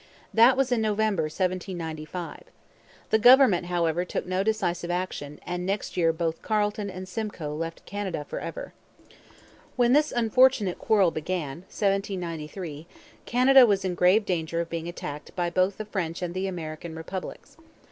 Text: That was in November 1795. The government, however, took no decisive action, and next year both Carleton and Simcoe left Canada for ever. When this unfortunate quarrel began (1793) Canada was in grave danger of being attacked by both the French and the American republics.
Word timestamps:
That 0.33 0.57
was 0.57 0.71
in 0.71 0.81
November 0.81 1.25
1795. 1.29 2.45
The 3.11 3.19
government, 3.19 3.67
however, 3.67 4.03
took 4.03 4.25
no 4.25 4.41
decisive 4.41 4.89
action, 4.89 5.39
and 5.45 5.63
next 5.63 5.95
year 5.95 6.11
both 6.11 6.41
Carleton 6.41 6.89
and 6.89 7.07
Simcoe 7.07 7.53
left 7.53 7.85
Canada 7.85 8.25
for 8.27 8.39
ever. 8.39 8.73
When 9.75 9.93
this 9.93 10.11
unfortunate 10.11 10.79
quarrel 10.79 11.11
began 11.11 11.57
(1793) 11.71 12.87
Canada 13.27 13.63
was 13.67 13.85
in 13.85 13.93
grave 13.93 14.25
danger 14.25 14.59
of 14.59 14.71
being 14.71 14.87
attacked 14.87 15.35
by 15.35 15.51
both 15.51 15.77
the 15.77 15.85
French 15.85 16.23
and 16.23 16.33
the 16.33 16.47
American 16.47 16.95
republics. 16.95 17.55